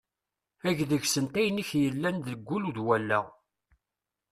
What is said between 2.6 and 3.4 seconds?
d wallaɣ.